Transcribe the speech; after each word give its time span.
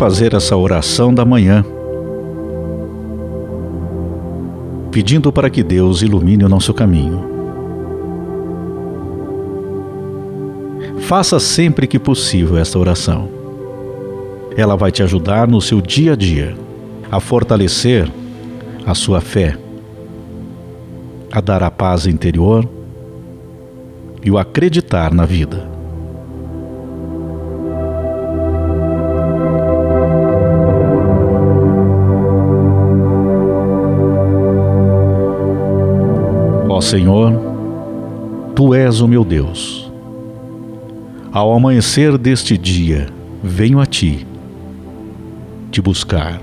Fazer 0.00 0.32
essa 0.32 0.56
oração 0.56 1.12
da 1.12 1.26
manhã, 1.26 1.62
pedindo 4.90 5.30
para 5.30 5.50
que 5.50 5.62
Deus 5.62 6.00
ilumine 6.00 6.42
o 6.42 6.48
nosso 6.48 6.72
caminho. 6.72 7.22
Faça 11.00 11.38
sempre 11.38 11.86
que 11.86 11.98
possível 11.98 12.56
esta 12.56 12.78
oração. 12.78 13.28
Ela 14.56 14.74
vai 14.74 14.90
te 14.90 15.02
ajudar 15.02 15.46
no 15.46 15.60
seu 15.60 15.82
dia 15.82 16.14
a 16.14 16.16
dia 16.16 16.56
a 17.12 17.20
fortalecer 17.20 18.10
a 18.86 18.94
sua 18.94 19.20
fé, 19.20 19.58
a 21.30 21.42
dar 21.42 21.62
a 21.62 21.70
paz 21.70 22.06
interior 22.06 22.66
e 24.24 24.30
o 24.30 24.38
acreditar 24.38 25.12
na 25.12 25.26
vida. 25.26 25.69
Senhor, 36.80 37.32
Tu 38.54 38.74
és 38.74 39.00
o 39.00 39.08
meu 39.08 39.24
Deus. 39.24 39.90
Ao 41.32 41.52
amanhecer 41.52 42.18
deste 42.18 42.56
dia, 42.58 43.06
venho 43.42 43.80
a 43.80 43.86
Ti, 43.86 44.26
te 45.70 45.80
buscar. 45.80 46.40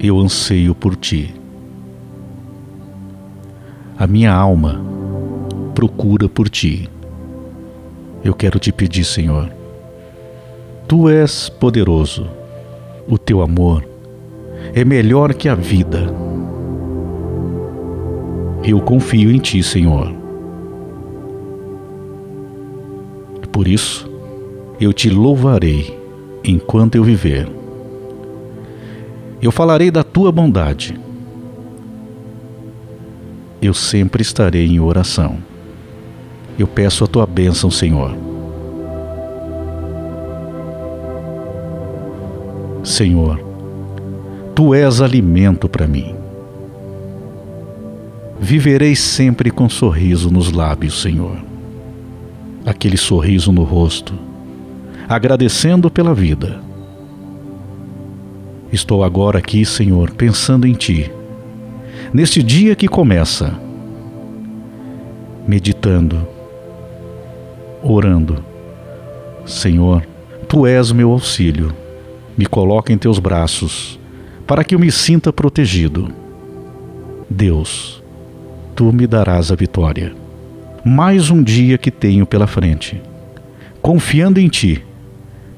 Eu 0.00 0.18
anseio 0.18 0.74
por 0.74 0.96
Ti. 0.96 1.34
A 3.98 4.06
minha 4.06 4.32
alma 4.32 4.80
procura 5.74 6.28
por 6.28 6.48
Ti. 6.48 6.88
Eu 8.24 8.34
quero 8.34 8.58
te 8.58 8.72
pedir, 8.72 9.04
Senhor. 9.04 9.50
Tu 10.86 11.08
és 11.08 11.48
poderoso. 11.48 12.26
O 13.06 13.16
Teu 13.16 13.42
amor 13.42 13.88
é 14.74 14.84
melhor 14.84 15.34
que 15.34 15.48
a 15.48 15.54
vida 15.54 16.27
eu 18.70 18.80
confio 18.80 19.30
em 19.30 19.38
Ti, 19.38 19.62
Senhor. 19.62 20.12
Por 23.50 23.66
isso, 23.66 24.08
eu 24.80 24.92
te 24.92 25.10
louvarei 25.10 25.98
enquanto 26.44 26.94
eu 26.94 27.02
viver. 27.02 27.48
Eu 29.42 29.50
falarei 29.50 29.90
da 29.90 30.04
tua 30.04 30.30
bondade. 30.30 30.98
Eu 33.60 33.74
sempre 33.74 34.22
estarei 34.22 34.66
em 34.66 34.78
oração. 34.78 35.38
Eu 36.56 36.68
peço 36.68 37.02
a 37.02 37.06
tua 37.08 37.26
bênção, 37.26 37.70
Senhor. 37.70 38.16
Senhor, 42.84 43.40
tu 44.54 44.72
és 44.72 45.00
alimento 45.00 45.68
para 45.68 45.86
mim. 45.86 46.14
Viverei 48.40 48.94
sempre 48.94 49.50
com 49.50 49.68
sorriso 49.68 50.30
nos 50.30 50.52
lábios, 50.52 51.02
Senhor. 51.02 51.38
Aquele 52.64 52.96
sorriso 52.96 53.50
no 53.50 53.64
rosto, 53.64 54.14
agradecendo 55.08 55.90
pela 55.90 56.14
vida. 56.14 56.60
Estou 58.72 59.02
agora 59.02 59.38
aqui, 59.38 59.64
Senhor, 59.64 60.10
pensando 60.12 60.66
em 60.66 60.74
Ti, 60.74 61.10
neste 62.12 62.42
dia 62.42 62.76
que 62.76 62.86
começa, 62.86 63.58
meditando, 65.46 66.26
orando. 67.82 68.44
Senhor, 69.46 70.06
Tu 70.46 70.66
és 70.66 70.92
meu 70.92 71.10
auxílio, 71.10 71.74
me 72.36 72.46
coloca 72.46 72.92
em 72.92 72.98
Teus 72.98 73.18
braços, 73.18 73.98
para 74.46 74.62
que 74.62 74.74
eu 74.74 74.78
me 74.78 74.92
sinta 74.92 75.32
protegido. 75.32 76.08
Deus, 77.28 78.02
tu 78.78 78.92
me 78.92 79.08
darás 79.08 79.50
a 79.50 79.56
vitória. 79.56 80.14
Mais 80.84 81.30
um 81.30 81.42
dia 81.42 81.76
que 81.76 81.90
tenho 81.90 82.24
pela 82.24 82.46
frente, 82.46 83.02
confiando 83.82 84.38
em 84.38 84.46
ti, 84.46 84.84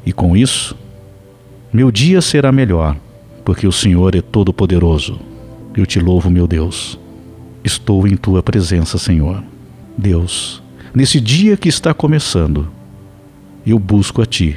e 0.06 0.10
com 0.10 0.34
isso, 0.34 0.74
meu 1.70 1.90
dia 1.90 2.22
será 2.22 2.50
melhor, 2.50 2.96
porque 3.44 3.66
o 3.66 3.72
Senhor 3.72 4.14
é 4.14 4.22
todo-poderoso. 4.22 5.20
Eu 5.76 5.84
te 5.84 6.00
louvo, 6.00 6.30
meu 6.30 6.46
Deus. 6.46 6.98
Estou 7.62 8.08
em 8.08 8.16
tua 8.16 8.42
presença, 8.42 8.96
Senhor. 8.96 9.44
Deus, 9.98 10.62
nesse 10.94 11.20
dia 11.20 11.58
que 11.58 11.68
está 11.68 11.92
começando, 11.92 12.70
eu 13.66 13.78
busco 13.78 14.22
a 14.22 14.24
ti, 14.24 14.56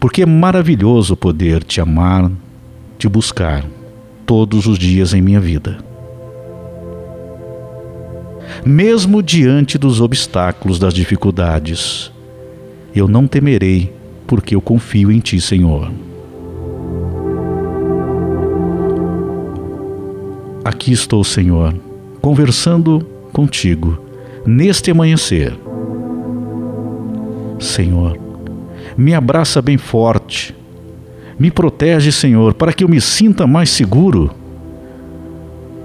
porque 0.00 0.22
é 0.22 0.26
maravilhoso 0.26 1.14
poder 1.14 1.62
te 1.62 1.78
amar, 1.78 2.32
te 2.96 3.06
buscar 3.06 3.66
todos 4.24 4.66
os 4.66 4.78
dias 4.78 5.12
em 5.12 5.20
minha 5.20 5.40
vida 5.40 5.86
mesmo 8.64 9.22
diante 9.22 9.78
dos 9.78 10.00
obstáculos, 10.00 10.78
das 10.78 10.94
dificuldades. 10.94 12.10
Eu 12.94 13.06
não 13.06 13.26
temerei, 13.26 13.92
porque 14.26 14.54
eu 14.54 14.60
confio 14.60 15.10
em 15.10 15.20
Ti, 15.20 15.40
Senhor. 15.40 15.90
Aqui 20.64 20.92
estou, 20.92 21.24
Senhor, 21.24 21.74
conversando 22.20 23.06
contigo 23.32 23.98
neste 24.46 24.90
amanhecer. 24.90 25.56
Senhor, 27.58 28.18
me 28.96 29.14
abraça 29.14 29.62
bem 29.62 29.78
forte, 29.78 30.54
me 31.38 31.50
protege, 31.50 32.12
Senhor, 32.12 32.54
para 32.54 32.72
que 32.72 32.84
eu 32.84 32.88
me 32.88 33.00
sinta 33.00 33.46
mais 33.46 33.70
seguro, 33.70 34.30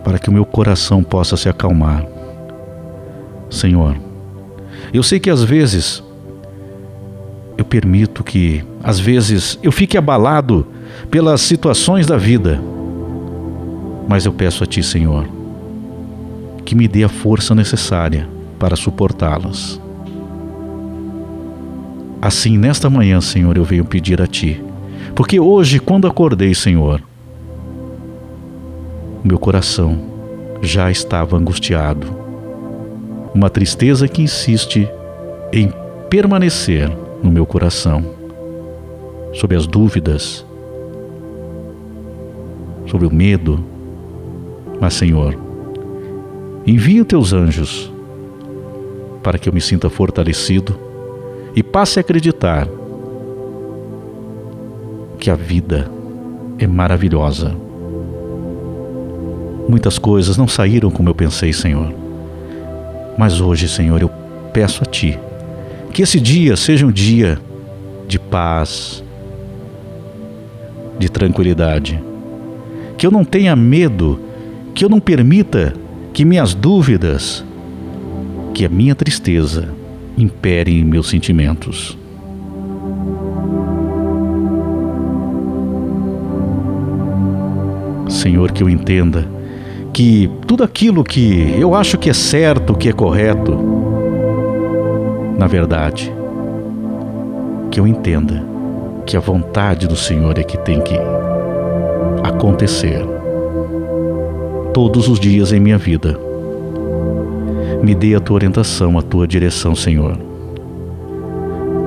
para 0.04 0.20
que 0.20 0.30
o 0.30 0.34
meu 0.34 0.46
coração 0.46 1.04
possa 1.04 1.38
se 1.38 1.48
acalmar. 1.48 2.13
Senhor. 3.54 3.96
Eu 4.92 5.04
sei 5.04 5.20
que 5.20 5.30
às 5.30 5.44
vezes 5.44 6.04
eu 7.58 7.64
permito 7.64 8.24
que, 8.24 8.64
às 8.84 9.00
vezes, 9.00 9.60
eu 9.62 9.72
fique 9.72 9.98
abalado 9.98 10.66
pelas 11.10 11.42
situações 11.42 12.08
da 12.08 12.18
vida, 12.18 12.60
mas 14.08 14.26
eu 14.26 14.34
peço 14.34 14.64
a 14.64 14.68
Ti, 14.68 14.82
Senhor, 14.82 15.28
que 16.66 16.74
me 16.74 16.88
dê 16.88 17.04
a 17.04 17.10
força 17.10 17.54
necessária 17.54 18.28
para 18.58 18.76
suportá-las. 18.76 19.80
Assim, 22.20 22.58
nesta 22.58 22.90
manhã, 22.90 23.22
Senhor, 23.22 23.56
eu 23.56 23.64
venho 23.64 23.86
pedir 23.86 24.20
a 24.20 24.26
Ti, 24.26 24.62
porque 25.14 25.40
hoje, 25.40 25.80
quando 25.80 26.08
acordei, 26.08 26.56
Senhor, 26.56 27.04
meu 29.24 29.38
coração 29.38 30.00
já 30.62 30.90
estava 30.90 31.38
angustiado 31.38 32.23
uma 33.34 33.50
tristeza 33.50 34.08
que 34.08 34.22
insiste 34.22 34.88
em 35.52 35.74
permanecer 36.10 36.90
no 37.22 37.32
meu 37.32 37.46
coração, 37.46 38.06
sobre 39.34 39.58
as 39.58 39.66
dúvidas, 39.66 40.46
sobre 42.86 43.08
o 43.08 43.14
medo. 43.14 43.64
Mas, 44.80 44.94
Senhor, 44.94 45.36
envia 46.68 47.04
teus 47.04 47.34
anjos 47.34 47.92
para 49.24 49.40
que 49.40 49.50
eu 49.50 49.54
me 49.54 49.62
sinta 49.62 49.90
fortalecido 49.90 50.78
e 51.56 51.64
passe 51.64 52.00
a 52.00 52.02
acreditar 52.02 52.68
que 55.18 55.30
a 55.30 55.36
vida 55.36 55.90
é 56.60 56.68
maravilhosa. 56.68 57.56
Muitas 59.68 59.98
coisas 59.98 60.36
não 60.38 60.48
saíram 60.48 60.92
como 60.92 61.10
eu 61.10 61.16
pensei, 61.16 61.54
Senhor 61.54 62.03
mas 63.18 63.40
hoje, 63.40 63.68
Senhor, 63.68 64.02
eu 64.02 64.10
peço 64.52 64.84
a 64.84 64.86
Ti 64.86 65.18
que 65.94 66.02
esse 66.02 66.20
dia 66.20 66.58
seja 66.58 66.88
um 66.88 66.92
dia 66.92 67.40
de 68.08 68.18
paz, 68.18 69.04
de 70.98 71.08
tranquilidade. 71.08 72.02
Que 72.98 73.06
eu 73.06 73.12
não 73.12 73.24
tenha 73.24 73.56
medo, 73.56 74.20
que 74.74 74.84
eu 74.84 74.90
não 74.90 75.00
permita 75.00 75.74
que 76.12 76.26
minhas 76.26 76.56
dúvidas, 76.56 77.46
que 78.56 78.66
a 78.66 78.70
minha 78.70 78.96
tristeza 78.96 79.70
impere 80.18 80.80
em 80.80 80.84
meus 80.84 81.10
sentimentos. 81.10 81.98
Senhor, 88.10 88.52
que 88.52 88.64
eu 88.64 88.70
entenda 88.70 89.28
que 89.94 90.28
tudo 90.48 90.64
aquilo 90.64 91.04
que 91.04 91.56
eu 91.58 91.76
acho 91.76 92.00
que 92.00 92.10
é 92.10 92.14
certo, 92.14 92.76
que 92.76 92.90
é 92.90 92.92
correto, 92.92 93.56
na 95.38 95.46
verdade, 95.46 96.12
que 97.70 97.80
eu 97.80 97.86
entenda 97.86 98.44
que 99.06 99.16
a 99.16 99.20
vontade 99.20 99.88
do 99.88 99.96
Senhor 99.96 100.38
é 100.40 100.44
que 100.44 100.58
tem 100.58 100.82
que 100.82 100.96
acontecer 102.24 103.06
todos 104.74 105.08
os 105.08 105.20
dias 105.20 105.54
em 105.54 105.60
minha 105.60 105.78
vida. 105.78 106.20
Me 107.84 107.94
dê 107.94 108.16
a 108.16 108.20
tua 108.20 108.36
orientação, 108.36 108.98
a 108.98 109.02
tua 109.02 109.28
direção, 109.28 109.76
Senhor. 109.76 110.18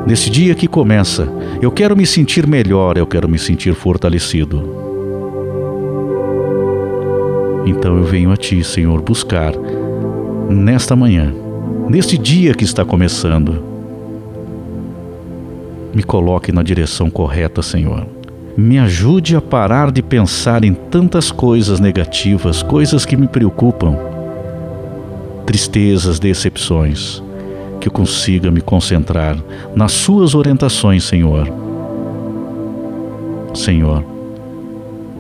Nesse 0.06 0.30
dia 0.30 0.54
que 0.54 0.68
começa, 0.68 1.26
eu 1.60 1.72
quero 1.72 1.96
me 1.96 2.06
sentir 2.06 2.46
melhor, 2.46 2.96
eu 2.96 3.06
quero 3.06 3.28
me 3.28 3.38
sentir 3.38 3.74
fortalecido. 3.74 4.85
Então 7.66 7.96
eu 7.96 8.04
venho 8.04 8.30
a 8.30 8.36
Ti, 8.36 8.62
Senhor, 8.62 9.02
buscar 9.02 9.52
nesta 10.48 10.94
manhã, 10.94 11.34
neste 11.88 12.16
dia 12.16 12.54
que 12.54 12.62
está 12.62 12.84
começando. 12.84 13.60
Me 15.92 16.04
coloque 16.04 16.52
na 16.52 16.62
direção 16.62 17.10
correta, 17.10 17.62
Senhor. 17.62 18.06
Me 18.56 18.78
ajude 18.78 19.34
a 19.34 19.40
parar 19.40 19.90
de 19.90 20.00
pensar 20.00 20.62
em 20.62 20.74
tantas 20.74 21.32
coisas 21.32 21.80
negativas, 21.80 22.62
coisas 22.62 23.04
que 23.04 23.16
me 23.16 23.26
preocupam, 23.26 23.96
tristezas, 25.44 26.20
decepções 26.20 27.22
que 27.80 27.88
eu 27.88 27.92
consiga 27.92 28.50
me 28.50 28.60
concentrar 28.60 29.36
nas 29.74 29.92
Suas 29.92 30.34
orientações, 30.34 31.04
Senhor. 31.04 31.48
Senhor, 33.54 34.04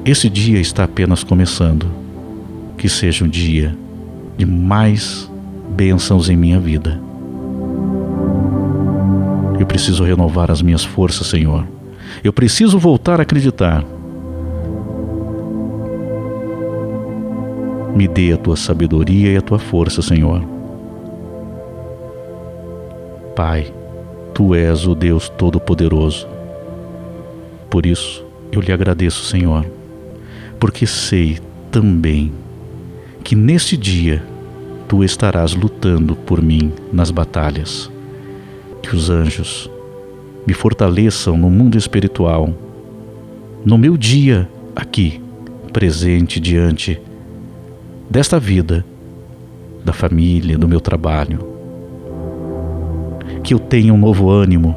esse 0.04 0.28
dia 0.30 0.60
está 0.60 0.84
apenas 0.84 1.24
começando. 1.24 2.05
Que 2.86 2.90
seja 2.90 3.24
um 3.24 3.28
dia 3.28 3.76
de 4.38 4.46
mais 4.46 5.28
bênçãos 5.70 6.30
em 6.30 6.36
minha 6.36 6.60
vida. 6.60 7.00
Eu 9.58 9.66
preciso 9.66 10.04
renovar 10.04 10.52
as 10.52 10.62
minhas 10.62 10.84
forças, 10.84 11.26
Senhor. 11.26 11.66
Eu 12.22 12.32
preciso 12.32 12.78
voltar 12.78 13.18
a 13.18 13.24
acreditar. 13.24 13.84
Me 17.96 18.06
dê 18.06 18.32
a 18.32 18.36
tua 18.36 18.54
sabedoria 18.54 19.32
e 19.32 19.36
a 19.36 19.42
tua 19.42 19.58
força, 19.58 20.00
Senhor 20.00 20.44
Pai, 23.34 23.74
tu 24.32 24.54
és 24.54 24.86
o 24.86 24.94
Deus 24.94 25.28
Todo-Poderoso. 25.28 26.28
Por 27.68 27.84
isso, 27.84 28.24
eu 28.52 28.60
lhe 28.60 28.70
agradeço, 28.70 29.24
Senhor, 29.24 29.66
porque 30.60 30.86
sei 30.86 31.40
também 31.72 32.45
que 33.26 33.34
neste 33.34 33.76
dia 33.76 34.22
tu 34.86 35.02
estarás 35.02 35.52
lutando 35.52 36.14
por 36.14 36.40
mim 36.40 36.72
nas 36.92 37.10
batalhas. 37.10 37.90
Que 38.80 38.94
os 38.94 39.10
anjos 39.10 39.68
me 40.46 40.54
fortaleçam 40.54 41.36
no 41.36 41.50
mundo 41.50 41.76
espiritual, 41.76 42.48
no 43.64 43.76
meu 43.76 43.96
dia 43.96 44.48
aqui, 44.76 45.20
presente 45.72 46.38
diante 46.38 47.00
desta 48.08 48.38
vida, 48.38 48.86
da 49.84 49.92
família, 49.92 50.56
do 50.56 50.68
meu 50.68 50.80
trabalho 50.80 51.56
que 53.42 53.52
eu 53.52 53.58
tenha 53.58 53.92
um 53.92 53.98
novo 53.98 54.30
ânimo, 54.30 54.76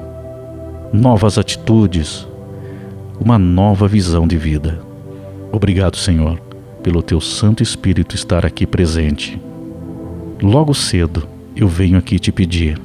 novas 0.92 1.38
atitudes, 1.38 2.28
uma 3.20 3.38
nova 3.38 3.88
visão 3.88 4.28
de 4.28 4.38
vida. 4.38 4.80
Obrigado, 5.52 5.98
Senhor, 5.98 6.40
pelo 6.84 7.02
teu 7.02 7.20
Santo 7.20 7.62
Espírito 7.62 8.16
estar 8.16 8.46
aqui 8.46 8.66
presente. 8.66 9.40
Logo 10.42 10.74
cedo 10.74 11.28
eu 11.56 11.68
venho 11.68 11.98
aqui 11.98 12.18
te 12.18 12.32
pedir 12.32 12.80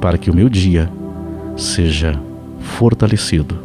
para 0.00 0.16
que 0.16 0.30
o 0.30 0.34
meu 0.34 0.48
dia 0.48 0.90
seja 1.56 2.18
fortalecido. 2.60 3.58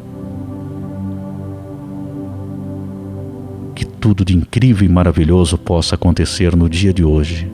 Que 3.76 3.86
tudo 3.86 4.26
de 4.26 4.36
incrível 4.36 4.88
e 4.88 4.92
maravilhoso 4.92 5.58
possa 5.58 5.96
acontecer 5.96 6.56
no 6.56 6.70
dia 6.70 6.94
de 6.94 7.04
hoje, 7.04 7.52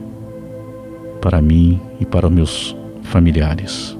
para 1.20 1.40
mim 1.40 1.80
e 2.00 2.04
para 2.04 2.28
meus 2.28 2.76
familiares. 3.02 3.96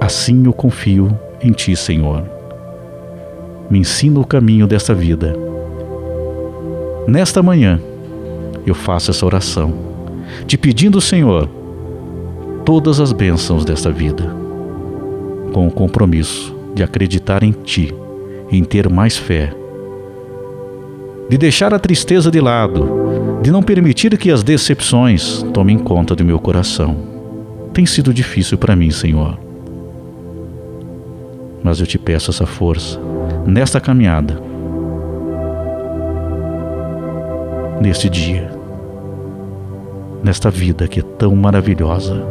Assim 0.00 0.46
eu 0.46 0.52
confio 0.52 1.18
em 1.42 1.52
Ti, 1.52 1.74
Senhor. 1.76 2.37
Me 3.70 3.78
ensina 3.78 4.18
o 4.18 4.24
caminho 4.24 4.66
desta 4.66 4.94
vida. 4.94 5.36
Nesta 7.06 7.42
manhã, 7.42 7.80
eu 8.66 8.74
faço 8.74 9.10
essa 9.10 9.24
oração, 9.24 9.72
te 10.46 10.56
pedindo, 10.56 11.00
Senhor, 11.00 11.48
todas 12.64 13.00
as 13.00 13.12
bênçãos 13.12 13.64
desta 13.64 13.90
vida, 13.90 14.34
com 15.52 15.66
o 15.66 15.70
compromisso 15.70 16.54
de 16.74 16.82
acreditar 16.82 17.42
em 17.42 17.52
Ti, 17.52 17.94
em 18.50 18.64
ter 18.64 18.88
mais 18.88 19.16
fé, 19.16 19.54
de 21.28 21.36
deixar 21.36 21.74
a 21.74 21.78
tristeza 21.78 22.30
de 22.30 22.40
lado 22.40 23.08
de 23.42 23.50
não 23.50 23.62
permitir 23.62 24.16
que 24.18 24.30
as 24.30 24.42
decepções 24.42 25.42
tomem 25.54 25.78
conta 25.78 26.14
do 26.14 26.24
meu 26.24 26.38
coração. 26.38 26.96
Tem 27.72 27.86
sido 27.86 28.12
difícil 28.12 28.58
para 28.58 28.74
mim, 28.74 28.90
Senhor. 28.90 29.38
Mas 31.62 31.80
eu 31.80 31.86
te 31.86 31.98
peço 31.98 32.30
essa 32.30 32.46
força 32.46 33.00
nesta 33.48 33.80
caminhada, 33.80 34.38
neste 37.80 38.10
dia, 38.10 38.50
nesta 40.22 40.50
vida 40.50 40.86
que 40.86 41.00
é 41.00 41.02
tão 41.02 41.34
maravilhosa. 41.34 42.22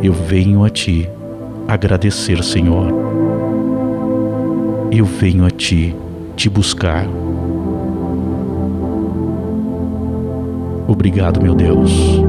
Eu 0.00 0.12
venho 0.12 0.64
a 0.64 0.70
Ti 0.70 1.10
agradecer, 1.66 2.44
Senhor. 2.44 2.92
Eu 4.92 5.04
venho 5.04 5.44
a 5.44 5.50
Ti 5.50 5.96
te 6.36 6.48
buscar. 6.48 7.04
Obrigado, 10.86 11.42
meu 11.42 11.54
Deus. 11.56 12.22